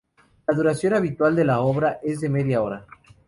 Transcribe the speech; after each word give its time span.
La 0.47 0.55
duración 0.55 0.95
habitual 0.95 1.35
de 1.35 1.45
la 1.45 1.59
obra 1.61 1.99
es 2.01 2.21
de 2.21 2.29
media 2.29 2.63
hora. 2.63 2.87